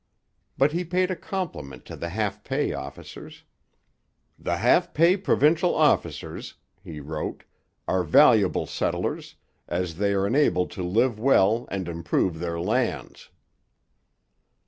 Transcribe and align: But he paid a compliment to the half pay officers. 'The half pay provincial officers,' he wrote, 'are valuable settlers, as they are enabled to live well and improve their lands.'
But 0.57 0.71
he 0.71 0.83
paid 0.83 1.11
a 1.11 1.15
compliment 1.15 1.85
to 1.85 1.95
the 1.95 2.09
half 2.09 2.43
pay 2.43 2.73
officers. 2.73 3.43
'The 4.39 4.57
half 4.57 4.95
pay 4.95 5.15
provincial 5.15 5.75
officers,' 5.75 6.55
he 6.83 6.99
wrote, 6.99 7.43
'are 7.87 8.03
valuable 8.03 8.65
settlers, 8.65 9.35
as 9.67 9.97
they 9.97 10.13
are 10.15 10.25
enabled 10.25 10.71
to 10.71 10.81
live 10.81 11.19
well 11.19 11.67
and 11.69 11.87
improve 11.87 12.39
their 12.39 12.59
lands.' 12.59 13.29